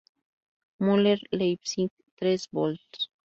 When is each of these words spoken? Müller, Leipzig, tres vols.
Müller, 0.87 1.19
Leipzig, 1.41 1.91
tres 2.17 2.47
vols. 2.59 3.07